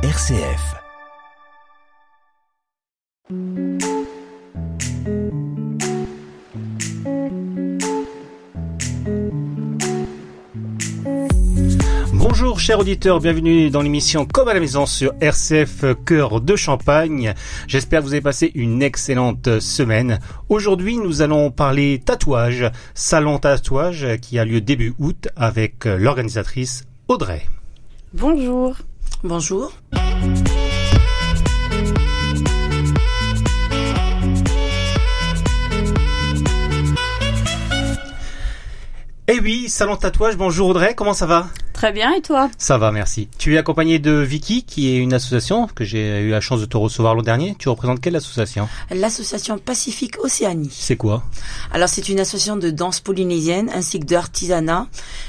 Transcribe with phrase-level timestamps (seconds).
[0.00, 0.76] RCF.
[12.12, 17.34] Bonjour chers auditeurs, bienvenue dans l'émission Comme à la maison sur RCF Cœur de Champagne.
[17.66, 20.20] J'espère que vous avez passé une excellente semaine.
[20.48, 27.42] Aujourd'hui nous allons parler tatouage, salon tatouage qui a lieu début août avec l'organisatrice Audrey.
[28.12, 28.76] Bonjour.
[29.22, 29.72] Bonjour.
[39.30, 41.48] Eh oui, salon tatouage, bonjour Audrey, comment ça va?
[41.78, 42.50] Très bien, et toi?
[42.58, 43.28] Ça va, merci.
[43.38, 46.66] Tu es accompagné de Vicky, qui est une association que j'ai eu la chance de
[46.66, 47.54] te recevoir l'an dernier.
[47.56, 48.68] Tu représentes quelle association?
[48.90, 50.72] L'association Pacifique Océanie.
[50.72, 51.22] C'est quoi?
[51.70, 54.88] Alors c'est une association de danse polynésienne ainsi que d'artisanat.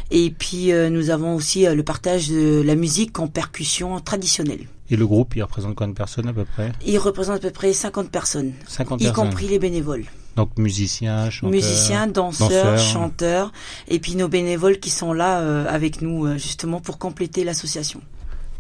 [0.10, 4.66] Et puis euh, nous avons aussi euh, le partage de la musique en percussion traditionnelle.
[4.90, 6.72] Et le groupe, il représente combien de personnes à peu près?
[6.84, 9.26] Il représente à peu près 50 personnes, 50 y personnes.
[9.30, 10.06] compris les bénévoles.
[10.40, 11.52] Donc musiciens, chanteurs.
[11.52, 12.78] Musiciens, danseurs, danseurs.
[12.78, 13.52] chanteurs,
[13.90, 18.02] et puis nos bénévoles qui sont là euh, avec nous euh, justement pour compléter l'association.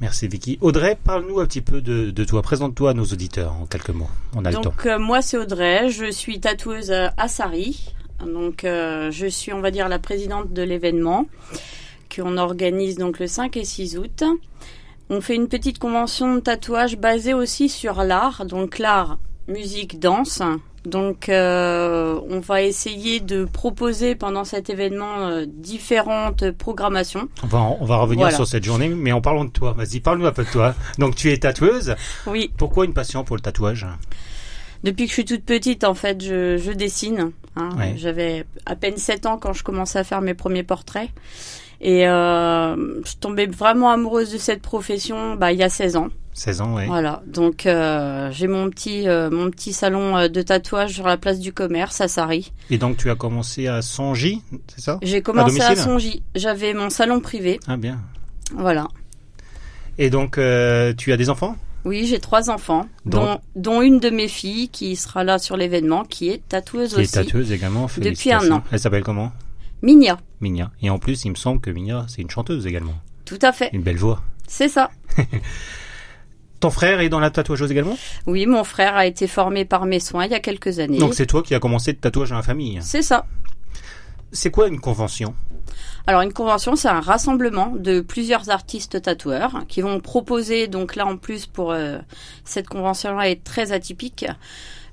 [0.01, 0.57] Merci Vicky.
[0.61, 2.41] Audrey, parle-nous un petit peu de, de toi.
[2.41, 4.09] Présente-toi à nos auditeurs en quelques mots.
[4.35, 4.61] On a le temps.
[4.63, 7.93] Donc euh, moi c'est Audrey, je suis tatoueuse euh, à Sari.
[8.25, 11.27] Donc euh, je suis on va dire la présidente de l'événement
[12.13, 14.23] qu'on organise donc le 5 et 6 août.
[15.09, 20.41] On fait une petite convention de tatouage basée aussi sur l'art, donc l'art, musique, danse.
[20.85, 27.27] Donc euh, on va essayer de proposer pendant cet événement euh, différentes programmations.
[27.43, 28.35] On va, en- on va revenir Voilà.
[28.35, 30.73] sur cette journée, mais en parlant de toi, vas-y, parle-nous un peu de toi.
[30.97, 31.95] Donc tu es tatoueuse.
[32.27, 33.85] Oui, Pourquoi une passion pour le tatouage?
[34.83, 37.31] Depuis que je suis toute petite, en fait, je, je dessine.
[37.57, 37.69] hein.
[37.77, 37.95] Ouais.
[37.97, 41.09] J'avais à peine 7 ans quand je commençais à faire mes premiers portraits.
[41.81, 46.07] Et euh, je tombais vraiment amoureuse de cette profession bah, il y a 16 ans.
[46.33, 46.85] 16 ans, ouais.
[46.85, 51.17] Voilà, donc euh, j'ai mon petit euh, mon petit salon euh, de tatouage sur la
[51.17, 52.53] place du commerce à Sari.
[52.69, 54.99] Et donc tu as commencé à Songy, c'est ça?
[55.01, 55.83] J'ai commencé à, domicile?
[55.83, 56.23] Songy.
[56.35, 57.59] J'avais mon salon privé.
[57.67, 57.99] Ah bien.
[58.55, 58.87] Voilà.
[59.97, 61.57] Et donc euh, tu as des enfants?
[61.85, 65.57] Oui, j'ai trois enfants, Donc- dont, dont une de mes filles qui sera là sur
[65.57, 67.11] l'événement, qui est tatoueuse Qui est aussi.
[67.13, 67.87] tatoueuse également.
[67.97, 68.63] Depuis un an.
[68.71, 69.31] Elle s'appelle comment?
[69.81, 70.71] Minia, Minia.
[70.81, 72.95] Et en plus, il me semble que Minia, c'est une chanteuse également.
[73.25, 73.69] tout à fait.
[73.73, 74.21] Une belle voix.
[74.47, 74.89] C'est ça.
[76.59, 77.97] Ton frère est dans la tatouageuse également?
[78.25, 80.97] Oui, mon frère a été formé par mes soins il y a quelques années.
[80.97, 82.79] Donc c'est toi qui as commencé le tatouage dans la famille.
[82.81, 83.25] C'est ça.
[84.31, 85.33] C'est quoi une convention?
[86.05, 91.05] Alors une convention, c'est un rassemblement de plusieurs artistes tatoueurs qui vont proposer, donc là
[91.05, 91.99] en plus pour euh,
[92.43, 94.25] cette convention-là est très atypique,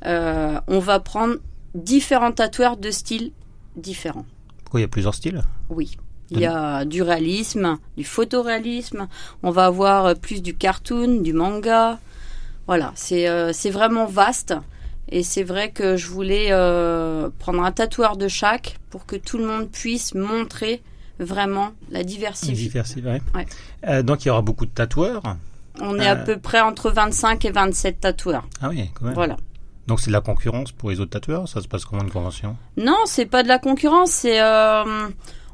[0.05, 1.37] euh, on va prendre
[1.75, 3.33] différents tatoueurs de styles
[3.77, 4.27] différents.
[4.65, 5.43] Pourquoi il y a plusieurs styles?
[5.69, 5.97] Oui.
[6.31, 9.07] Il y a du réalisme, du photoréalisme,
[9.43, 11.99] on va avoir euh, plus du cartoon, du manga.
[12.67, 14.55] Voilà, c'est euh, c'est vraiment vaste.
[15.09, 19.39] Et c'est vrai que je voulais euh, prendre un tatoueur de chaque pour que tout
[19.39, 20.83] le monde puisse montrer
[21.21, 22.53] vraiment la diversité.
[22.53, 23.23] Diversifié, ouais.
[23.35, 23.47] Ouais.
[23.87, 25.23] Euh, donc il y aura beaucoup de tatoueurs.
[25.81, 28.49] On est à peu près entre 25 et 27 tatoueurs.
[28.61, 29.15] Ah oui, quand même.
[29.15, 29.37] Voilà.
[29.87, 32.57] Donc c'est de la concurrence pour les autres tatoueurs Ça se passe comment une convention?
[32.77, 34.41] Non, c'est pas de la concurrence, c'est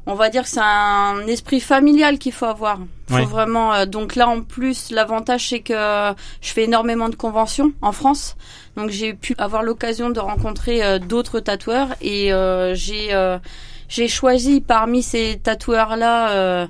[0.05, 2.79] on va dire que c'est un esprit familial qu'il faut avoir.
[3.07, 7.73] Faut vraiment euh, donc là en plus l'avantage c'est que je fais énormément de conventions
[7.81, 8.35] en France.
[8.75, 13.37] Donc j'ai pu avoir l'occasion de rencontrer euh, d'autres tatoueurs et euh, j'ai euh,
[13.87, 16.67] j'ai choisi parmi ces tatoueurs là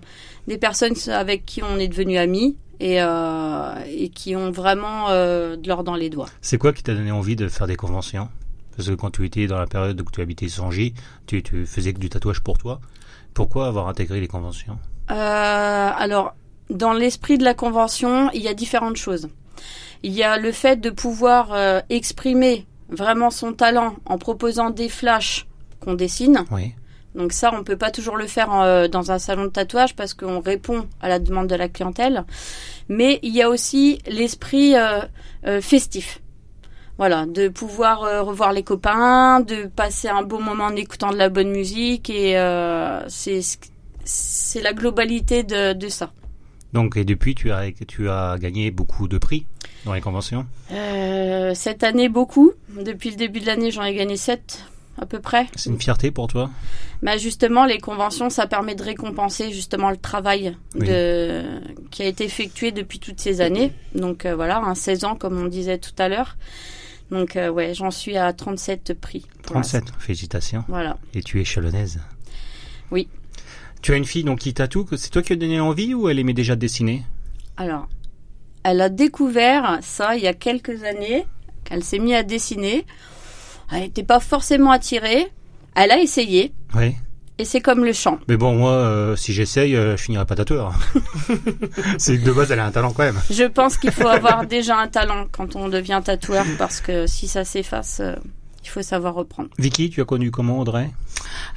[0.48, 5.56] des personnes avec qui on est devenu amis et euh, et qui ont vraiment euh,
[5.56, 6.30] de l'or dans les doigts.
[6.42, 8.28] C'est quoi qui t'a donné envie de faire des conventions?
[8.76, 10.94] Parce que quand tu étais dans la période où tu habitais Sangy,
[11.28, 12.82] tu, tu faisais que du tatouage pour toi.
[13.34, 14.78] Pourquoi avoir intégré les conventions
[15.12, 16.36] Euh, alors,
[16.70, 19.30] dans l'esprit de la convention, il y a différentes choses.
[20.04, 24.90] Il y a le fait de pouvoir euh, exprimer vraiment son talent en proposant des
[24.90, 25.48] flashs
[25.80, 26.46] qu'on dessine.
[26.52, 26.74] Oui.
[27.16, 30.14] Donc ça, on peut pas toujours le faire euh, dans un salon de tatouage parce
[30.14, 32.24] qu'on répond à la demande de la clientèle.
[32.90, 35.02] Mais il y a aussi l'esprit euh,
[35.46, 36.22] euh, festif.
[36.98, 41.18] Voilà, de pouvoir euh, revoir les copains, de passer un beau moment en écoutant de
[41.18, 46.12] la bonne musique et euh, c'est la globalité de, de ça.
[46.74, 49.46] Donc et depuis tu as tu as gagné beaucoup de prix
[49.86, 50.46] dans les conventions?
[50.72, 52.52] Euh, cette année beaucoup.
[52.84, 54.64] Depuis le début de l'année, j'en ai gagné 7
[55.02, 55.48] à peu près.
[55.56, 56.50] C'est une fierté pour toi?
[57.02, 60.88] Bah justement, les conventions, ça permet de récompenser justement le travail Oui.
[60.88, 61.44] de,
[61.92, 63.72] qui a été effectué depuis toutes ces années.
[63.96, 66.38] Donc euh, voilà, un 16 ans comme on disait tout à l'heure.
[67.14, 69.26] Donc euh, ouais, j'en suis à 37 prix.
[69.44, 69.84] pour 37.
[70.00, 70.64] Félicitations.
[70.68, 70.98] Voilà.
[71.14, 72.00] Et tu es chalonnaise.
[72.90, 73.08] Oui.
[73.84, 74.88] Tu as une fille donc qui tatoue.
[74.98, 77.04] C'est toi qui as donné envie ou elle aimait déjà dessiner?
[77.56, 77.88] Alors,
[78.64, 81.26] elle a découvert ça il y a quelques années.
[81.70, 82.86] Elle s'est mise à dessiner.
[83.72, 85.28] Elle n'était pas forcément attirée.
[85.76, 86.52] Elle a essayé.
[86.76, 86.96] Oui.
[87.40, 88.20] Et c'est comme le chant.
[88.28, 90.74] Mais bon, moi, euh, si j'essaye, euh, je finirai pas tatoueur.
[91.98, 93.20] c'est que de base, elle a un talent quand même.
[93.30, 97.28] Je pense qu'il faut avoir déjà un talent quand on devient tatoueur parce que si
[97.28, 98.14] ça s'efface, euh,
[98.64, 99.50] il faut savoir reprendre.
[99.58, 100.92] Vicky, tu as connu comment Audrey?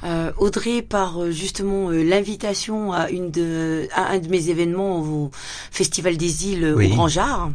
[0.03, 5.31] Euh, Audrey par justement euh, l'invitation à une de à un de mes événements au
[5.71, 6.87] Festival des îles Oui.
[6.87, 7.51] au Grand Jar.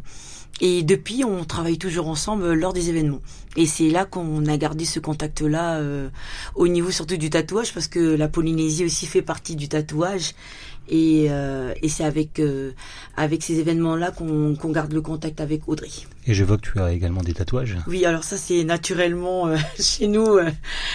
[0.60, 3.20] Et depuis, on travaille toujours ensemble euh, lors des événements.
[3.56, 6.08] Et c'est là qu'on a gardé ce contact-là euh,
[6.54, 10.34] au niveau surtout du tatouage, parce que la Polynésie aussi fait partie du tatouage.
[10.88, 12.72] Et, euh, et c'est avec euh,
[13.16, 15.88] avec ces événements-là qu'on qu'on garde le contact avec Audrey.
[16.26, 17.76] Et je vois que tu as également des tatouages.
[17.86, 20.50] Oui, alors ça c'est naturellement euh, chez nous euh,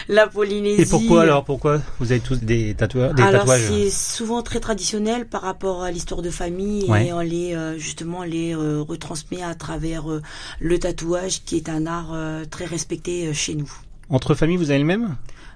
[0.08, 0.82] la Polynésie.
[0.82, 4.60] Et pourquoi alors Pourquoi vous avez tous des tatouages des Alors tatouages c'est souvent très
[4.60, 7.08] traditionnel par rapport à l'histoire de famille Ouais.
[7.08, 10.06] et on les euh, justement on les euh, retransmet à travers
[10.60, 13.72] le tatouage qui est un art euh, très respecté chez nous.
[14.10, 15.16] Entre familles, vous avez le même?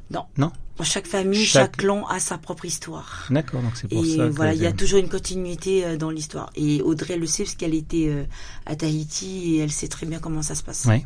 [0.09, 0.23] Non.
[0.37, 0.51] Non?
[0.83, 3.27] Chaque famille, Chaque- chaque, clan a sa propre histoire.
[3.29, 4.23] D'accord, donc c'est pour Et ça.
[4.25, 6.49] que voilà, il y a toujours une continuité euh, dans l'histoire.
[6.55, 8.23] Et Audrey le sait parce qu'elle était euh,
[8.65, 10.85] à Tahiti et elle sait très bien comment ça se passe.
[10.85, 11.05] Ouais.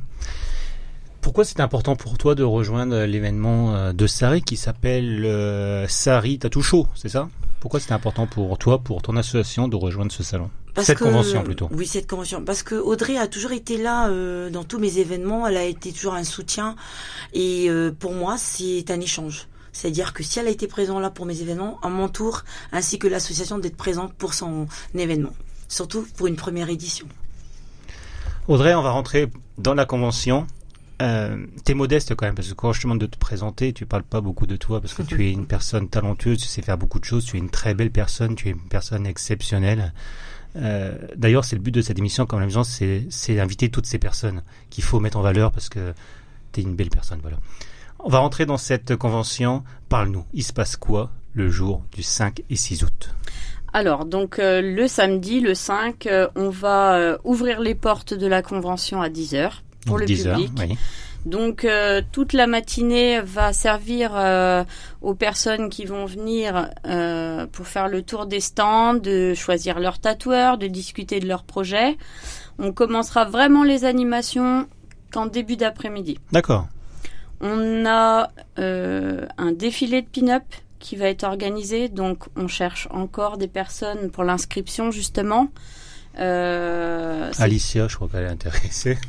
[1.21, 6.37] Pourquoi c'est important pour toi de rejoindre l'événement euh, de Sari qui s'appelle euh, Sari
[6.39, 7.27] Tattoo Show, c'est ça?
[7.59, 10.51] Pourquoi c'était important pour toi, pour ton association, de rejoindre ce salon?
[10.75, 11.67] Parce Cette que- convention plutôt.
[11.71, 12.43] Oui, cette convention.
[12.45, 15.47] Parce que Audrey a toujours été là euh, dans tous mes événements.
[15.47, 16.75] Elle a été toujours un soutien.
[17.33, 19.47] Et euh, pour moi, c'est un échange.
[19.75, 22.97] C'est-à-dire que si elle a été présente là pour mes événements, à mon tour, ainsi
[22.97, 25.33] que l'association d'être présente pour son événement.
[25.67, 27.05] Surtout pour une première édition.
[28.47, 30.47] Audrey, on va rentrer dans la convention.
[31.01, 33.85] Euh, t'es modeste quand même parce que quand je te demande de te présenter, tu
[33.85, 36.77] parles pas beaucoup de toi parce que tu es une personne talentueuse, tu sais faire
[36.77, 39.93] beaucoup de choses, tu es une très belle personne, tu es une personne exceptionnelle.
[40.55, 44.41] Euh, D'ailleurs, c'est le but de cette émission, comme la c'est d'inviter toutes ces personnes
[44.69, 45.93] qu'il faut mettre en valeur parce que
[46.53, 47.19] t'es une belle personne.
[47.21, 47.39] Voilà.
[48.07, 49.63] On va rentrer dans cette convention.
[49.89, 50.25] Parle-nous.
[50.35, 53.15] Il se passe quoi le jour du 5 et 6 août?
[53.73, 58.27] Alors, donc euh, le samedi, le 5, euh, on va euh, ouvrir les portes de
[58.27, 59.49] la convention à 10h
[59.87, 60.51] pour Donc, le 10 heures, public.
[60.59, 60.77] oui.
[61.25, 61.65] Donc
[62.11, 64.11] toute la matinée va servir
[65.01, 66.69] aux personnes qui vont venir
[67.51, 71.97] pour faire le tour des stands, de choisir leur tatoueur, de discuter de leur projet.
[72.59, 74.67] On commencera vraiment les animations
[75.11, 76.19] qu'en début d'après-midi.
[76.31, 76.67] D'accord.
[77.41, 80.43] On a euh, un défilé de pin-up
[80.79, 85.49] qui va être organisé, donc on cherche encore des personnes pour l'inscription justement.
[86.19, 88.97] Euh, Alicia, je crois qu'elle est intéressée.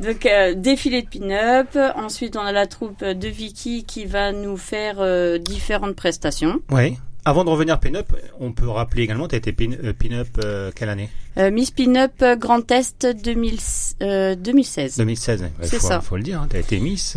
[0.00, 1.78] Donc euh, défilé de pin-up.
[1.96, 6.60] Ensuite, on a la troupe de Vicky qui va nous faire euh, différentes prestations.
[6.70, 6.98] Oui.
[7.28, 8.06] Avant de revenir pin-up,
[8.38, 11.72] on peut rappeler également, tu as été pin- euh, pin-up euh, quelle année Euh, Miss
[11.72, 13.58] Pin-up Grand Est 2000
[14.02, 14.96] euh, 2016.
[14.98, 15.42] 2016.
[15.42, 15.50] ouais.
[15.62, 16.00] C'est ça.
[16.00, 17.14] faut le dire, hein, tu as été Miss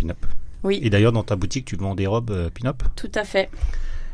[0.00, 0.16] pin-up.
[0.62, 2.82] Oui, Et d'ailleurs, dans ta boutique, tu vends des robes pin-up.
[2.96, 3.50] tout à fait.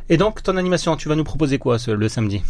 [0.09, 2.43] Et donc, ton animation, tu vas nous proposer quoi ce- le samedi?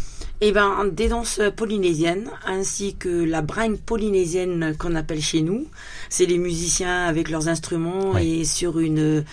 [0.43, 5.67] Eh ben, des danses polynésiennes, ainsi que la bringue polynésienne qu'on appelle chez nous.
[6.09, 8.39] C'est les musiciens avec leurs instruments Oui.
[8.41, 9.23] et sur une,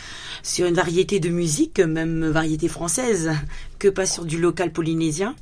[0.43, 3.31] sur une variété de musique, même variété française,
[3.78, 5.34] que pas sur du local polynésien.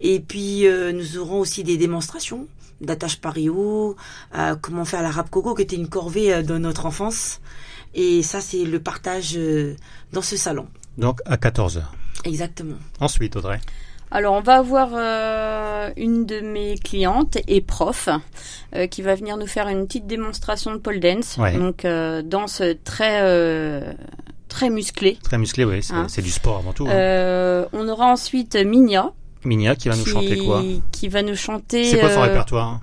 [0.00, 2.48] Et puis, euh, nous aurons aussi des démonstrations
[2.80, 3.96] d'attache pario,
[4.34, 7.40] euh, comment faire la rap coco, qui était une corvée euh, de notre enfance.
[7.94, 9.38] Et ça, c'est le partage
[10.12, 10.66] dans ce salon.
[10.98, 11.82] Donc, à 14h.
[12.24, 12.76] Exactement.
[13.00, 13.60] Ensuite, Audrey.
[14.10, 18.08] Alors, on va avoir euh, une de mes clientes et prof
[18.74, 21.36] euh, qui va venir nous faire une petite démonstration de pole dance.
[21.36, 21.56] Ouais.
[21.58, 23.20] Donc, euh, danse très
[24.48, 25.18] très musclée.
[25.22, 26.06] Très musclé, oui, c'est Hein.
[26.08, 26.86] c'est du sport avant tout.
[26.88, 27.66] hein.
[27.72, 29.12] On aura ensuite Minia
[29.44, 30.62] Minia qui va nous qui, chanter quoi?
[30.92, 32.80] qui va nous chanter C'est quoi son répertoire hein?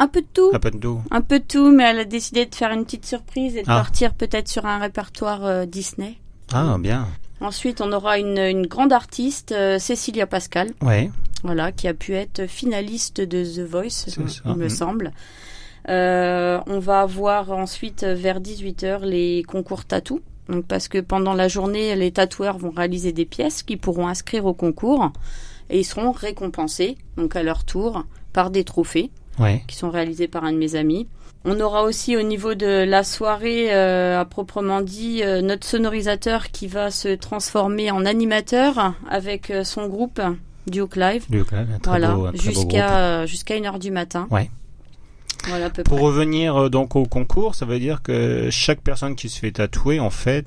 [0.00, 0.50] un peu de tout.
[0.54, 1.00] Un peu de tout.
[1.10, 3.66] Un peu de tout, mais elle a décidé de faire une petite surprise et de
[3.68, 3.76] Ah.
[3.76, 6.18] partir peut-être sur un répertoire Disney.
[6.52, 7.06] Ah, bien.
[7.40, 11.10] Ensuite, on aura une, une grande artiste, euh, Cécilia Pascal, Ouais.
[11.44, 14.20] voilà, qui a pu être finaliste de The Voice, ça.
[14.46, 15.12] il me semble.
[15.88, 20.20] Euh, on va avoir ensuite euh, vers 18h les concours tatou.
[20.48, 24.44] Donc parce que pendant la journée, les tatoueurs vont réaliser des pièces qu'ils pourront inscrire
[24.46, 25.12] au concours
[25.70, 29.62] et ils seront récompensés donc à leur tour par des trophées Ouais.
[29.66, 31.06] qui sont réalisés par un de mes amis.
[31.44, 36.48] On aura aussi au niveau de la soirée, euh, à proprement dit, euh, notre sonorisateur
[36.48, 40.20] qui va se transformer en animateur avec euh, son groupe
[40.66, 41.24] Duke Live.
[41.30, 44.26] Du coup, un très Voilà, jusqu'à jusqu'à une heure du matin.
[45.46, 46.06] Voilà à peu Pour près.
[46.06, 50.00] revenir euh, donc au concours, ça veut dire que chaque personne qui se fait tatouer,
[50.00, 50.46] en fait,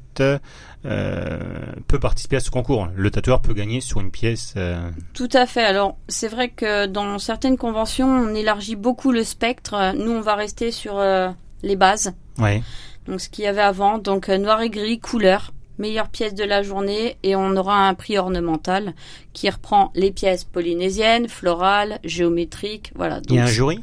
[0.86, 1.40] euh,
[1.88, 2.88] peut participer à ce concours.
[2.96, 4.54] Le tatoueur peut gagner sur une pièce.
[4.58, 5.64] euh, Tout à fait.
[5.64, 9.94] Alors, c'est vrai que dans certaines conventions, on élargit beaucoup le spectre.
[9.96, 11.30] Nous, on va rester sur euh,
[11.64, 12.14] les bases.
[12.38, 12.62] Ouais.
[13.08, 13.98] Donc, ce qu'il y avait avant.
[13.98, 15.54] Donc, euh, noir et gris, couleur.
[15.78, 17.18] Meilleure pièce de la journée.
[17.24, 18.94] Et on aura un prix ornemental
[19.34, 22.92] qui reprend les pièces polynésiennes, florales, géométriques.
[22.96, 23.20] Voilà.
[23.30, 23.80] Il y a un Donc, jury,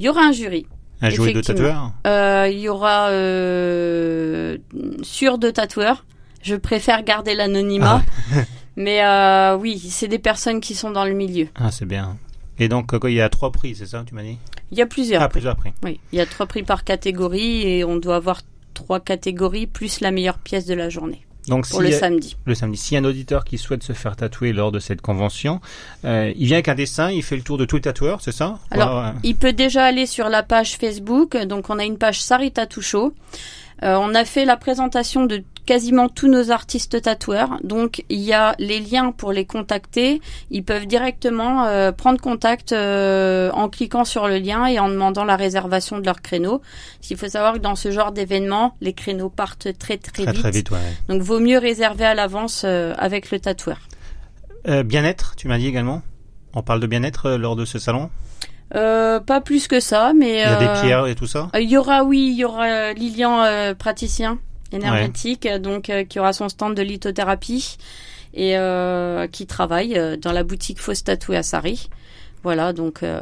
[0.00, 0.66] il y aura un jury.
[1.02, 1.92] un jury de tatoueurs.
[2.06, 4.56] Euh, il y aura euh,
[5.02, 6.06] sur de tatoueurs.
[6.42, 8.02] Je préfère garder l'anonymat.
[8.76, 11.48] Mais euh, oui, c'est des personnes qui sont dans le milieu.
[11.54, 12.16] Ah, c'est bien.
[12.58, 14.38] Et donc, il y a trois prix, c'est ça, tu m'as dit?
[14.72, 15.20] Il y a plusieurs.
[15.20, 15.74] Ah, plusieurs prix.
[15.82, 18.40] Oui, il y a trois prix par catégorie et on doit avoir
[18.72, 22.36] trois catégories plus la meilleure pièce de la journée Donc, pour le a- samedi.
[22.46, 22.78] le samedi.
[22.78, 25.60] Si un auditeur qui souhaite se faire tatouer lors de cette convention,
[26.06, 28.32] euh, il vient avec un dessin, il fait le tour de tous les tatoueurs, c'est
[28.32, 31.36] ça Alors, euh, Il peut déjà aller sur la page Facebook.
[31.36, 33.12] Donc, on a une page Sarita Touchot.
[33.82, 37.58] Euh, on a fait la présentation de quasiment tous nos artistes tatoueurs.
[37.62, 40.20] Donc, il y a les liens pour les contacter.
[40.50, 45.22] Ils peuvent directement euh, prendre contact euh, en cliquant sur le lien et en demandant
[45.22, 46.60] la réservation de leur créneau.
[47.08, 50.40] Il faut savoir que dans ce genre d'événement, les créneaux partent très très, très vite.
[50.40, 50.78] très vite, ouais.
[51.08, 53.78] Donc, vaut mieux réserver à l'avance euh, avec le tatoueur.
[54.66, 56.02] Bien-être, tu m'as dit également
[56.52, 58.10] On parle de bien-être lors de ce salon?
[58.74, 61.48] Euh, pas plus que ça, mais Il y a euh, des pierres et tout ça?
[61.58, 64.38] Il y aura, oui, il y aura Lilian, euh, praticien
[64.72, 67.76] énergétique, donc euh, qui aura son stand de lithothérapie
[68.34, 71.88] et euh, qui travaille euh, dans la boutique Fausse Tattoo à Sari.
[72.42, 73.20] Voilà, donc euh,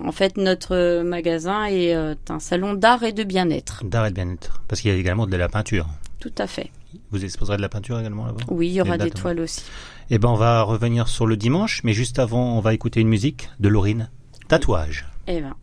[0.00, 3.82] on- en fait notre magasin est euh, un salon d'art et de bien-être.
[3.84, 4.62] D'art et de bien-être.
[4.68, 5.86] Parce qu'il y a également de la peinture.
[6.18, 6.70] Tout à fait.
[7.10, 8.44] Vous exposerez de la peinture également là-bas?
[8.48, 9.62] Oui, il y aura des toiles aussi.
[10.10, 13.08] Eh ben, on va revenir sur le dimanche, mais juste avant, on va écouter une
[13.08, 14.08] musique de Laurine.
[14.48, 15.06] Tatouage.
[15.28, 15.54] Eh ben.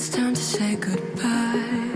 [0.00, 1.89] It's time to say goodbye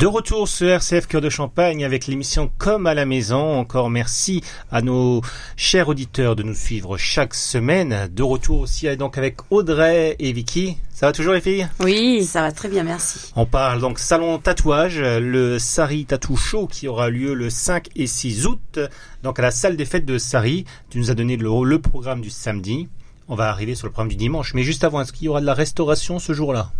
[0.00, 3.58] De retour sur RCF Cœur de Champagne avec l'émission Comme à la maison.
[3.58, 4.42] Encore merci
[4.72, 5.20] à nos
[5.58, 8.08] chers auditeurs de nous suivre chaque semaine.
[8.10, 10.78] De retour aussi donc avec Audrey et Vicky.
[10.90, 11.68] Ça va toujours les filles?
[11.80, 12.24] Oui.
[12.24, 13.30] Ça va très bien, merci.
[13.36, 18.06] On parle donc salon tatouage, le Sari Tattoo Show qui aura lieu le 5 et
[18.06, 18.80] 6 août.
[19.22, 20.64] Donc à la salle des fêtes de Sari.
[20.88, 22.88] Tu nous as donné le, le programme du samedi.
[23.28, 24.54] On va arriver sur le programme du dimanche.
[24.54, 26.72] Mais juste avant, est-ce qu'il y aura de la restauration ce jour-là?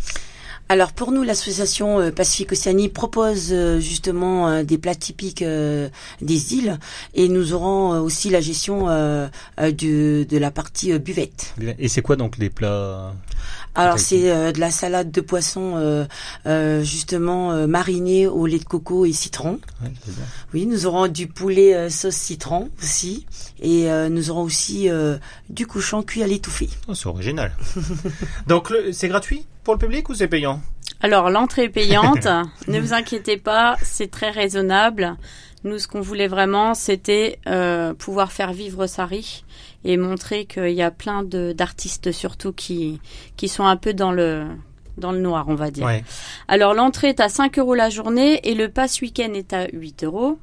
[0.70, 6.54] Alors pour nous, l'association euh, Pacifique Océanie propose euh, justement euh, des plats typiques des
[6.54, 6.78] îles
[7.12, 11.54] et nous aurons aussi la gestion de, la partie buvette.
[11.76, 13.12] Et c'est quoi donc les plats?
[13.74, 16.04] Alors c'est euh, de la salade de poisson euh,
[16.46, 19.60] euh, justement euh, marinée au lait de coco et citron.
[19.82, 20.24] Ouais, c'est bien.
[20.52, 23.26] Oui, nous aurons du poulet euh, sauce citron aussi
[23.60, 26.68] et euh, nous aurons aussi euh, du cochon cuit à l'étouffée.
[26.88, 27.52] Oh, c'est original.
[28.46, 30.60] Donc le- c'est gratuit pour le public ou c'est payant?
[31.00, 32.26] Alors l'entrée est payante.
[32.68, 35.16] ne vous inquiétez pas, c'est très raisonnable.
[35.62, 39.44] Nous, ce qu'on voulait vraiment, c'était euh, pouvoir faire vivre Sari
[39.84, 43.00] et montrer qu'il y a plein de- d'artistes surtout qui
[43.36, 44.46] qui sont un peu dans le
[44.98, 45.86] dans le noir, on va dire.
[45.86, 46.04] Ouais.
[46.48, 50.04] Alors l'entrée est à 5 euros la journée et le pass week-end est à 8
[50.04, 50.38] euros.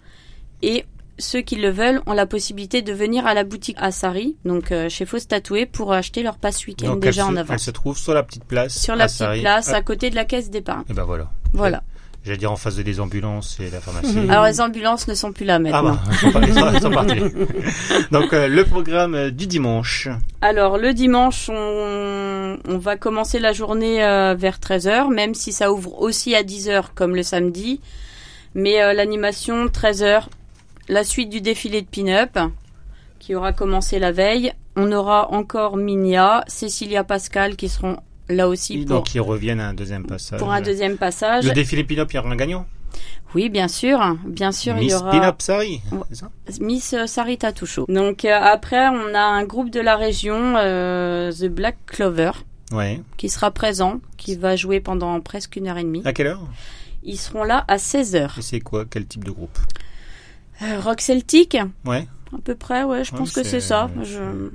[0.64, 0.86] Et
[1.20, 4.88] ceux qui le veulent ont la possibilité de venir à la boutique Asari, donc euh,
[4.90, 7.62] chez Fausse Tatoué, pour acheter leur pass week-end déjà en se, elle avance.
[7.64, 8.76] se trouve sur la petite place.
[8.80, 10.84] Sur la à petite place, Ah, à côté de la caisse d'épargne.
[10.90, 11.30] Et ben voilà.
[11.54, 11.84] Voilà.
[12.28, 14.20] J'allais dire en face des ambulances et la pharmacie.
[14.30, 15.98] Alors les ambulances ne sont plus là Ah maintenant.
[16.34, 16.90] bah, ils sont.
[18.12, 20.10] Donc euh, le programme euh, du dimanche.
[20.42, 25.72] Alors le dimanche, on, on va commencer la journée euh, vers 13h, même si ça
[25.72, 27.80] ouvre aussi à 10h comme le samedi.
[28.56, 30.24] Mais euh, l'animation, 13h,
[30.90, 32.38] la suite du défilé de pin-up
[33.20, 34.52] qui aura commencé la veille.
[34.76, 37.98] On aura encore Minia, Cécilia Pascal qui seront
[38.30, 40.40] là aussi pour, Donc ils reviennent à un deuxième passage.
[40.40, 41.46] pour un deuxième passage.
[41.46, 42.66] Le défilé pin-up, il y aura un gagnant?
[43.36, 44.00] Oui, bien sûr.
[44.26, 45.12] Bien sûr, il y Miss aura...
[45.12, 45.82] Pin-up Sari.
[46.14, 46.30] Ça?
[46.62, 47.86] Miss euh, Sarita Touchot.
[47.90, 52.32] Donc euh, après, on a un groupe de la région, euh, The Black Clover,
[52.72, 53.02] Ouais.
[53.18, 56.02] qui sera présent, qui va jouer pendant presque une heure et demie.
[56.06, 56.42] À quelle heure?
[57.04, 58.40] Ils seront là à 16h.
[58.40, 58.86] Et c'est quoi?
[58.90, 59.58] Quel type de groupe?
[60.64, 62.08] Euh, rock Celtic, Ouais.
[62.34, 63.90] à peu près, ouais, je Ouais, pense que c'est- c'est ça.
[64.04, 64.50] Je...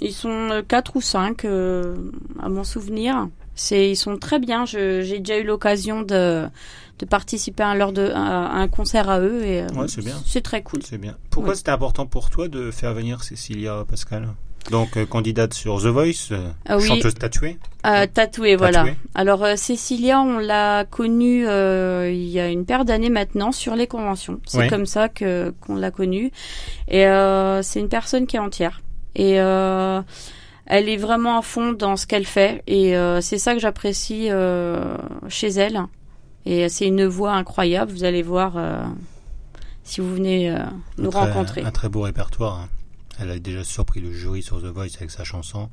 [0.00, 1.94] Ils sont euh, quatre ou cinq, euh,
[2.42, 3.28] à mon souvenir.
[3.54, 4.64] C'est, ils sont très bien.
[4.66, 6.46] J'ai déjà eu l'occasion de,
[6.98, 10.02] de participer à, leur de, à, à un concert à eux et euh, Ouais, c'est
[10.04, 10.16] bien.
[10.26, 10.82] c'est très cool.
[10.82, 11.16] C'est bien.
[11.30, 11.56] Pourquoi Ouais.
[11.56, 14.28] c'était important pour toi de faire venir Cécilia Pascal?
[14.70, 16.84] Donc euh, candidate sur The Voice, euh, Ah oui.
[16.84, 17.58] chanteuse tatouée.
[17.86, 18.78] Euh, tatouée, voilà.
[18.78, 18.96] Tatouée.
[19.14, 24.40] Alors Cécilia, on l'a connue il y a une paire d'années maintenant sur les conventions.
[24.46, 26.32] C'est comme ça que qu'on l'a connue.
[26.88, 27.04] Et
[27.62, 28.80] c'est une personne qui est entière.
[29.14, 30.00] Et euh,
[30.66, 32.62] elle est vraiment à fond dans ce qu'elle fait.
[32.66, 34.96] Et euh, c'est ça que j'apprécie euh,
[35.28, 35.80] chez elle.
[36.46, 37.90] Et c'est une voix incroyable.
[37.92, 38.54] Vous allez voir
[39.82, 40.54] si vous venez
[40.98, 41.62] nous Un très- rencontrer.
[41.62, 42.60] Un très beau répertoire.
[42.60, 42.68] hein.
[43.20, 45.68] Elle a déjà surpris le jury sur The Voice avec sa chanson.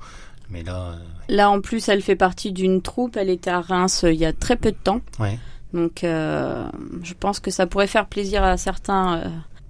[0.49, 0.95] Mais là, euh,
[1.29, 3.17] Là, en plus, elle fait partie d'une troupe.
[3.17, 5.01] Elle était à Reims euh, il y a très peu de temps.
[5.19, 5.39] ouais.
[5.73, 6.67] Donc, euh,
[7.01, 9.21] je pense que ça pourrait faire plaisir à certains,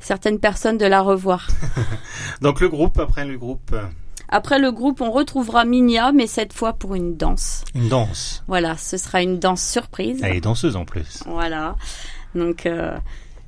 [0.02, 1.48] certaines personnes de la revoir.
[2.42, 3.84] Donc le groupe, après le groupe, euh,
[4.30, 7.64] Après le groupe, on retrouvera Minia, mais cette fois pour une danse.
[7.76, 8.44] une danse.
[8.48, 10.22] Voilà, ce sera une danse surprise.
[10.24, 11.24] Elle est danseuse en plus.
[11.26, 11.76] Voilà.
[12.36, 12.98] Donc, euh,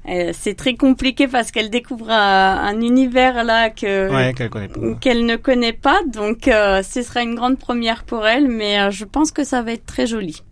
[0.09, 4.67] euh, c'est très compliqué parce qu'elle découvre un, un univers là que Ouais, qu'elle connaît
[4.67, 4.79] pas.
[4.99, 6.01] qu'elle ne connaît pas.
[6.11, 9.71] Donc, euh, ce sera une grande première pour elle, mais je pense que ça va
[9.71, 10.43] être très joli.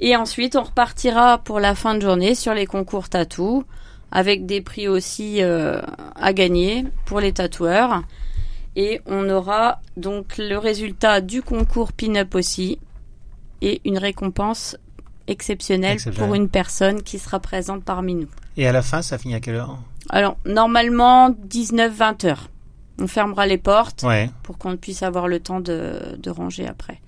[0.00, 3.64] Et ensuite, on repartira pour la fin de journée sur les concours tatou,
[4.10, 5.80] avec des prix aussi euh,
[6.16, 8.02] à gagner pour les tatoueurs.
[8.76, 12.78] Et on aura donc le résultat du concours pin-up aussi,
[13.60, 14.76] et une récompense
[15.26, 18.28] exceptionnelle pour une personne qui sera présente parmi nous.
[18.56, 19.78] Et à la fin, ça finit à quelle heure?
[20.10, 22.48] Alors, normalement, 19-20 heures.
[23.00, 24.30] On fermera les portes Ouais.
[24.42, 27.00] pour qu'on puisse avoir le temps de, de ranger après.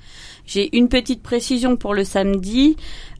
[0.44, 2.76] J'ai une petite précision pour le samedi.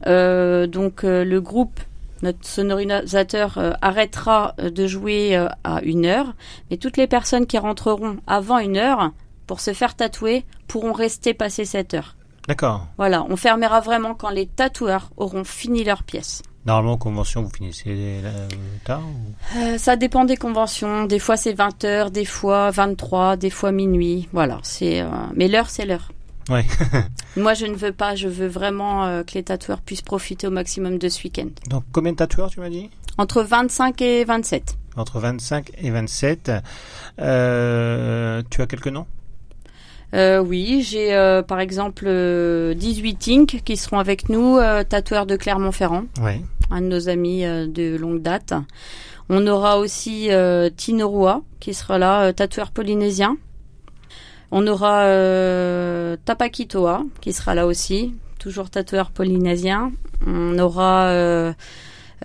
[0.07, 1.79] Euh, donc euh, le groupe,
[2.21, 6.33] notre sonorisateur euh, arrêtera euh, de jouer euh, à une heure,
[6.69, 9.11] mais toutes les personnes qui rentreront avant une heure
[9.47, 12.15] pour se faire tatouer pourront rester passer cette heure.
[12.47, 12.87] D'accord.
[12.97, 16.41] Voilà, on fermera vraiment quand les tatoueurs auront fini leur pièce.
[16.65, 18.19] Normalement, en convention, vous finissez
[18.85, 19.57] tard ou...
[19.59, 21.05] Euh, ça dépend des conventions.
[21.05, 24.29] Des fois c'est 20 heures, des fois 23, des fois minuit.
[24.31, 25.01] Voilà, c'est.
[25.01, 26.11] euh, Mais l'heure c'est l'heure.
[26.51, 26.65] Ouais.
[27.37, 28.15] Moi je ne veux pas.
[28.15, 31.49] Je veux vraiment euh, que les tatoueurs puissent profiter au maximum de ce week-end.
[31.69, 32.89] Donc, combien de tatoueurs, tu m'as dit?
[33.17, 34.77] Entre 25 et 27.
[34.97, 36.51] Entre 25 et 27.
[37.19, 39.05] Euh, tu as quelques noms?
[40.13, 44.59] Euh, oui, j'ai euh, par exemple euh, 18 Inc qui seront avec nous,
[44.89, 46.03] tatoueurs de Clermont-Ferrand.
[46.21, 46.41] Ouais.
[46.69, 48.53] un de nos amis de longue date.
[49.29, 50.29] On aura aussi
[50.75, 53.37] Tino Roy, qui sera là, tatoueur polynésien.
[54.51, 59.91] On aura euh, Tapakitoa, qui sera là aussi, toujours tatoueur polynésien.
[60.27, 61.53] On aura euh,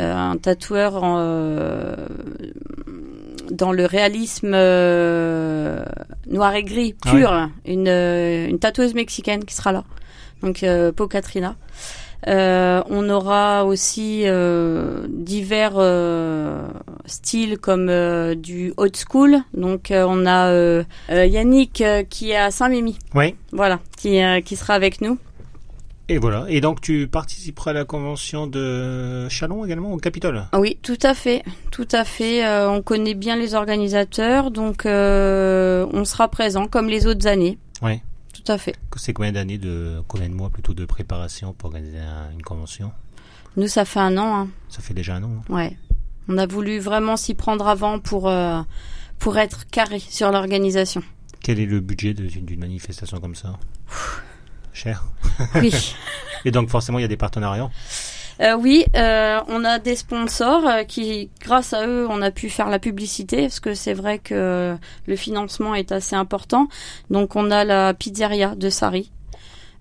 [0.00, 1.94] euh, un tatoueur en, euh,
[3.50, 5.84] dans le réalisme euh,
[6.26, 9.84] noir et gris Ah pur, une, euh, une tatoueuse mexicaine qui sera là.
[10.42, 11.54] Donc euh, Po Katrina.
[12.26, 16.66] Euh, on aura aussi euh, divers euh,
[17.04, 17.86] styles comme
[18.34, 19.38] du old school.
[19.54, 23.34] Donc on a Yannick qui est à Saint-Mémy, Oui.
[23.52, 25.18] voilà, qui, qui sera avec nous.
[26.08, 26.44] Et voilà.
[26.48, 30.44] Et donc tu participeras à la convention de Chalon également au Capitole?
[30.56, 32.44] Oui, tout à fait, tout à fait.
[32.46, 37.58] Euh, on connaît bien les organisateurs, donc euh, on sera présent comme les autres années.
[37.82, 38.00] Oui.
[38.46, 38.76] Tout à fait.
[38.96, 42.92] C'est combien d'années de combien de mois plutôt de préparation pour organiser un- une convention?
[43.56, 44.36] Nous, ça fait un an.
[44.42, 44.48] Hein.
[44.68, 45.30] Ça fait déjà un an.
[45.48, 45.52] hein.
[45.52, 45.76] Ouais.
[46.28, 48.62] On a voulu vraiment s'y prendre avant pour euh,
[49.18, 51.02] pour être carré sur l'organisation.
[51.40, 53.58] Quel est le budget d'une manifestation comme ça?
[54.72, 55.04] Cher?
[55.56, 55.72] Oui.
[56.44, 57.70] Et donc forcément il y a des partenariats?
[58.40, 62.50] Euh, oui, euh, on a des sponsors euh, qui, grâce à eux, on a pu
[62.50, 66.68] faire la publicité parce que c'est vrai que le financement est assez important.
[67.08, 69.10] Donc, on a la pizzeria de Sari,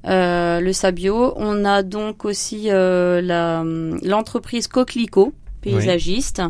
[0.07, 1.33] euh, le Sabio.
[1.35, 6.41] On a donc aussi euh, l'entreprise Coquelicot, paysagiste.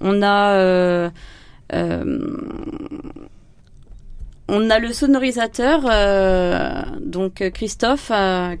[0.00, 1.10] On a euh,
[1.74, 2.26] euh,
[4.48, 8.10] on a le sonorisateur, euh, donc Christophe,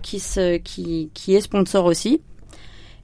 [0.02, 2.20] qui, se, qui, qui est sponsor aussi.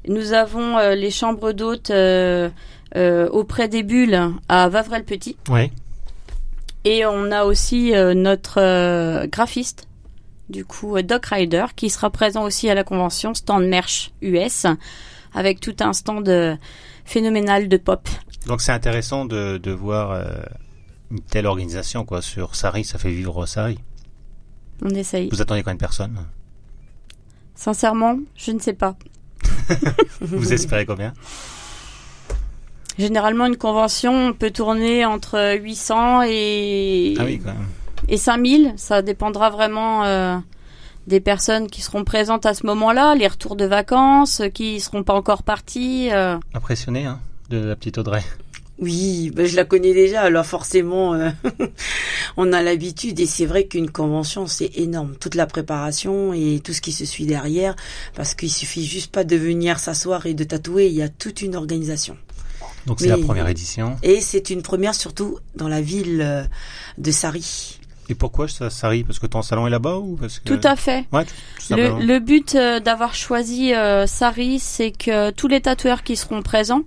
[0.09, 2.49] Nous avons euh, les chambres d'hôtes euh,
[2.97, 5.37] euh, auprès des bulles à Vavrel-Petit.
[5.51, 5.71] Oui.
[6.85, 9.89] Et on a aussi notre graphiste,
[10.49, 14.65] du coup Doc Rider, qui sera présent aussi à la convention stand merch US,
[15.35, 16.57] avec tout un stand
[17.05, 18.09] phénoménal de pop.
[18.47, 20.25] Donc c'est intéressant de, de voir euh,
[21.11, 23.79] une telle organisation quoi sur Sari, ça fait vivre Sari.
[24.83, 25.29] On essaye.
[25.31, 26.19] Vous attendez combien de personnes
[27.55, 28.97] Sincèrement, je ne sais pas.
[30.21, 31.13] Vous espérez combien?
[32.99, 37.67] Généralement, une convention peut tourner entre 800 et, Ah oui quand même.
[38.09, 38.75] et 5000.
[38.77, 40.37] Ça dépendra vraiment euh,
[41.07, 45.05] des personnes qui seront présentes à ce moment-là, les retours de vacances, euh, qui seront
[45.05, 46.09] pas encore partis.
[46.13, 46.39] euh.
[46.55, 47.21] Impressionné hein,
[47.51, 48.23] de la petite Audrey.
[48.79, 51.31] Oui, ben je la connais déjà, alors forcément, euh,
[52.37, 55.17] on a l'habitude et c'est vrai qu'une convention, c'est énorme.
[55.19, 57.75] Toute la préparation et tout ce qui se suit derrière,
[58.15, 61.43] parce qu'il suffit juste pas de venir s'asseoir et de tatouer, il y a toute
[61.43, 62.17] une organisation.
[62.87, 63.97] Donc c'est la première édition.
[64.03, 66.45] Et c'est une première surtout dans la ville euh,
[66.97, 67.79] de Sari.
[68.09, 70.55] Et pourquoi ça Sari Parce que ton salon est là-bas ou parce que...
[70.55, 71.05] Tout à fait.
[71.13, 71.99] Ouais, tout, tout simplement.
[71.99, 76.41] Le, le but euh, d'avoir choisi euh, Sari, c'est que tous les tatoueurs qui seront
[76.41, 76.85] présents,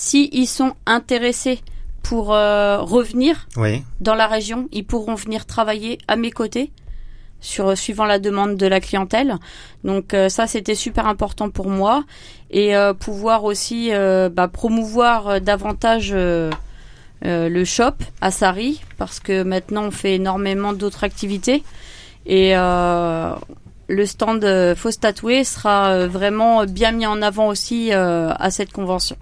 [0.00, 1.58] si ils sont intéressés
[2.04, 3.82] pour euh, revenir Oui.
[4.00, 6.70] dans la région, ils pourront venir travailler à mes côtés
[7.40, 9.34] sur suivant la demande de la clientèle.
[9.82, 12.04] Donc euh, ça c'était super important pour moi
[12.52, 16.50] et euh, pouvoir aussi euh, bah, promouvoir euh, davantage euh,
[17.24, 21.64] euh, le shop à Sari parce que maintenant on fait énormément d'autres activités
[22.24, 23.32] et euh,
[23.88, 28.50] le stand euh, Fausse Tatouée sera euh, vraiment bien mis en avant aussi euh, à
[28.52, 29.16] cette convention.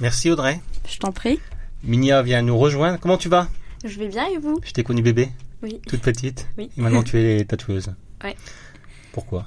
[0.00, 0.60] Merci Audrey.
[0.88, 1.40] Je t'en prie.
[1.82, 2.98] Minia vient nous rejoindre.
[3.00, 3.48] Comment tu vas?
[3.84, 4.58] Je vais bien et vous?
[4.64, 5.28] Je t'ai connue bébé,
[5.62, 5.80] Oui.
[5.86, 6.46] toute petite.
[6.58, 6.70] Oui.
[6.76, 7.90] Et maintenant tu es tatoueuse.
[8.22, 8.34] Ouais.
[9.12, 9.46] Pourquoi?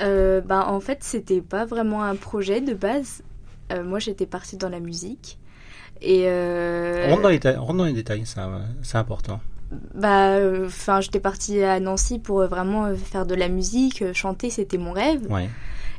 [0.00, 3.22] Euh, bah, En fait, c'était pas vraiment un projet de base.
[3.72, 5.38] Euh, moi, j'étais partie dans la musique.
[6.02, 9.40] Et euh, rentre, dans les ta- rentre dans les détails, euh, c'est important.
[9.94, 14.12] bah, enfin, j'étais partie à Nancy pour euh, vraiment euh, faire de la musique, euh,
[14.12, 15.22] chanter, c'était mon rêve.
[15.30, 15.48] Ouais.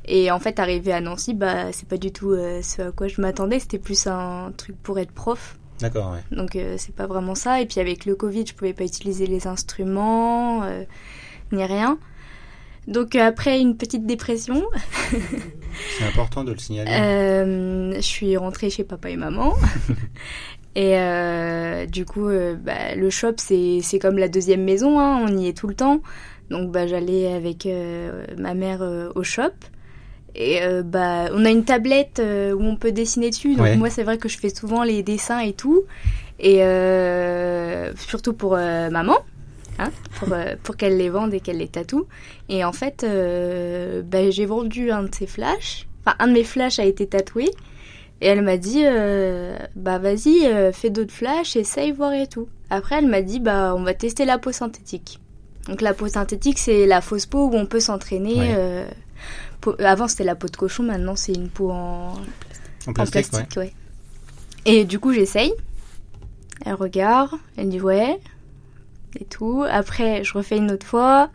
[0.07, 3.07] Et en fait, arrivé à Nancy, bah, c'est pas du tout euh, ce à quoi
[3.07, 3.59] je m'attendais.
[3.59, 5.57] C'était plus un truc pour être prof.
[5.79, 6.35] D'accord, ouais.
[6.35, 7.59] Donc euh, c'est pas vraiment ça.
[7.61, 10.83] Et puis avec le Covid, je pouvais pas utiliser les instruments, euh,
[11.51, 11.97] ni rien.
[12.87, 14.63] Donc après une petite dépression,
[15.97, 16.91] C'est important de le signaler.
[16.91, 19.53] euh, je suis rentrée chez papa et maman.
[20.75, 22.29] et euh, du coup,
[22.63, 25.75] bah, le shop, c'est c'est comme la deuxième maison, hein, on y est tout le
[25.75, 26.01] temps.
[26.51, 29.49] Donc bah, j'allais avec euh, ma mère euh, au shop.
[30.35, 33.55] Et euh, bah, on a une tablette euh, où on peut dessiner dessus.
[33.55, 33.77] Donc Ouais.
[33.77, 35.83] moi, c'est vrai que je fais souvent les dessins et tout.
[36.39, 39.17] Et euh, surtout pour maman,
[39.79, 40.29] hein, pour,
[40.63, 42.05] pour qu'elle les vende et qu'elle les tatoue.
[42.49, 43.05] Et en fait,
[44.05, 45.87] bah, j'ai vendu un de ses flashs.
[46.05, 47.49] Enfin, un de mes flashs a été tatoué.
[48.21, 48.83] Et elle m'a dit,
[49.75, 52.47] bah vas-y, fais d'autres flashs, essaye, voir et tout.
[52.69, 55.19] Après, elle m'a dit, bah on va tester la peau synthétique.
[55.67, 58.85] Donc la peau synthétique, c'est la fausse peau où on peut s'entraîner Ouais.
[59.61, 62.13] Peau- avant c'était la peau de cochon, maintenant c'est une peau en,
[62.87, 63.73] En en plastique, ouais.
[64.65, 65.53] Et du coup, j'essaye.
[66.65, 68.19] Elle regarde, elle dit ouais,
[69.19, 69.63] et tout.
[69.69, 71.29] Après, je refais une autre fois.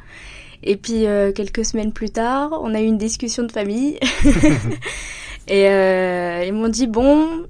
[0.62, 3.98] Et puis, euh, quelques semaines plus tard, on a eu une discussion de famille.
[5.48, 7.46] et euh, ils m'ont dit bon,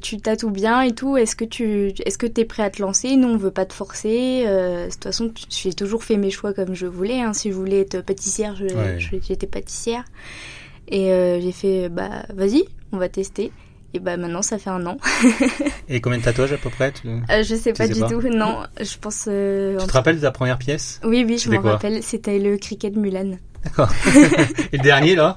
[0.00, 1.16] tu tatoues bien et tout.
[1.16, 3.16] Est-ce que tu, est-ce que t'es prêt à te lancer?
[3.16, 4.44] Nous, on veut pas te forcer.
[4.46, 7.20] Euh, de toute façon, j'ai toujours fait mes choix comme je voulais.
[7.20, 7.32] hein.
[7.32, 8.98] Si je voulais être pâtissière, Ouais.
[8.98, 10.04] j'étais pâtissière.
[10.88, 13.50] Et euh, j'ai fait bah vas-y, on va tester.
[13.94, 14.98] Et bah maintenant ça fait un an.
[15.88, 17.08] Et combien de tatouages à peu près tu...
[17.08, 18.08] Euh, je sais Tu pas sais du pas?
[18.08, 18.20] tout.
[18.22, 19.24] Non, je pense.
[19.28, 21.00] euh, Tu en- te rappelles de ta première pièce?
[21.04, 21.72] Oui, oui, je quoi?
[21.72, 22.02] rappelle.
[22.02, 23.38] C'était le cricket de Mulan.
[23.66, 23.88] D'accord.
[24.72, 25.34] Et le dernier là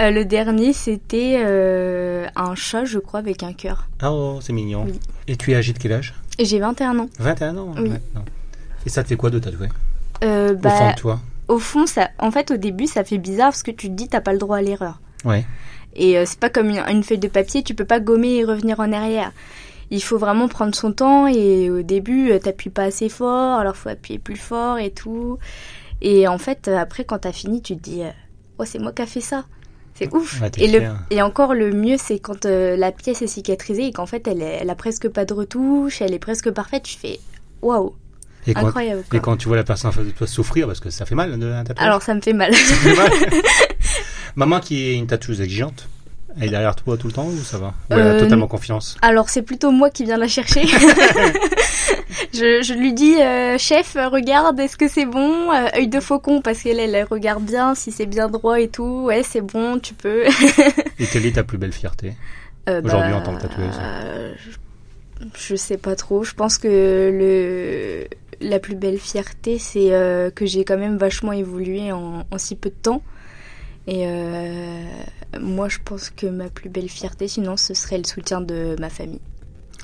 [0.00, 3.88] Euh, le dernier, c'était euh, un chat, je crois, avec un cœur.
[4.00, 4.84] Ah oh, c'est mignon.
[4.86, 4.98] Oui.
[5.26, 7.08] Et tu es âgé de quel âge Et j'ai 21 ans.
[7.18, 7.88] 21 ans Oui.
[7.90, 8.24] maintenant.
[8.86, 9.68] Et ça te fait quoi de tatouer
[10.22, 13.18] Euh, Au bah, fond de toi au fond, ça, en fait, au début, ça fait
[13.18, 15.00] bizarre parce que tu te dis, t'as pas le droit à l'erreur.
[15.24, 15.44] Ouais.
[15.94, 18.44] Et euh, c'est pas comme une, une feuille de papier, tu peux pas gommer et
[18.44, 19.32] revenir en arrière.
[19.90, 23.90] Il faut vraiment prendre son temps et au début, t'appuies pas assez fort, alors faut
[23.90, 25.36] appuyer plus fort et tout.
[26.04, 28.10] Et en fait, euh, après, quand t'as fini, tu te dis, euh,
[28.58, 29.44] oh, c'est moi qui a fait ça.
[29.94, 30.40] C'est ouf.
[30.40, 33.92] Ouais, et, le, et encore le mieux, c'est quand euh, la pièce est cicatrisée et
[33.92, 36.82] qu'en fait, elle, est- elle a presque pas de retouche, elle est presque parfaite.
[36.84, 37.20] Tu fais,
[37.60, 37.94] waouh,
[38.46, 39.00] Et quand, incroyable.
[39.06, 39.20] et Quoi.
[39.20, 41.38] quand tu vois la personne en face de toi souffrir, parce que ça fait mal
[41.38, 41.86] de un tatouage.
[41.86, 42.52] Alors, ça me fait mal.
[42.54, 43.10] Ça fait mal.
[44.36, 45.86] Maman qui est une tatoueuse exigeante,
[46.38, 47.68] elle est derrière toi tout le temps ou ça va?
[47.90, 48.96] Ou elle a Euh, totalement confiance?
[49.02, 50.62] Alors c'est plutôt moi qui viens la chercher.
[52.34, 55.52] je, je lui dis euh, chef regarde est-ce que c'est bon?
[55.52, 59.04] Euh, œil de faucon parce qu'elle elle regarde bien si c'est bien droit et tout
[59.06, 60.24] ouais c'est bon tu peux.
[60.98, 62.14] Et quelle est ta plus belle fierté?
[62.68, 63.74] Euh, Aujourd'hui, en tant que tatoueuse.
[64.36, 66.22] je, je sais pas trop.
[66.22, 66.68] Je pense que
[67.12, 68.06] le
[68.40, 69.90] la plus belle fierté c'est
[70.34, 73.02] que j'ai quand même vachement évolué en, en si peu de temps.
[73.88, 74.06] Et
[75.40, 78.90] moi je pense que ma plus belle fierté sinon ce serait le soutien de ma
[78.90, 79.20] famille.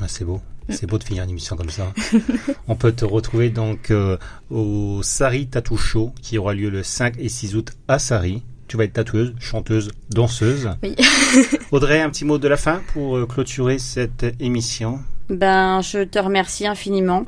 [0.00, 0.40] Ah, C'est beau.
[0.68, 0.72] Mm.
[0.72, 1.92] C'est beau de finir une émission comme ça.
[2.68, 4.16] On peut te retrouver donc euh,
[4.50, 8.42] au Sari Tattoo Show qui aura lieu le 5 et 6 août à Sari.
[8.68, 10.68] Tu vas être tatoueuse, chanteuse, danseuse.
[10.82, 10.94] Oui.
[11.72, 15.00] Audrey, un petit mot de la fin pour euh, clôturer cette émission?
[15.30, 17.24] Ben, je te remercie infiniment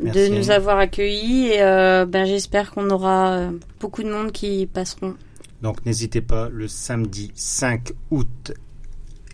[0.00, 0.30] Merci.
[0.30, 5.14] de nous avoir accueillis et euh, ben, j'espère qu'on aura beaucoup de monde qui passeront.
[5.62, 8.52] Donc n'hésitez pas le samedi 5 août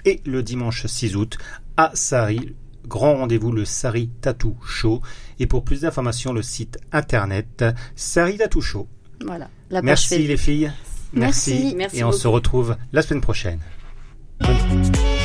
[0.04, 1.38] et le dimanche 6 août
[1.76, 2.54] à Sari.
[2.86, 5.00] Grand rendez-vous le Sari Tattoo Show.
[5.40, 7.64] Et pour plus d'informations, le site internet
[7.96, 8.86] Sari Tattoo Show.
[9.24, 9.48] Voilà.
[9.70, 10.72] La Merci les filles.
[11.12, 11.74] Merci.
[11.76, 13.60] Merci Et on se retrouve la semaine prochaine.
[14.40, 15.15] Bonne-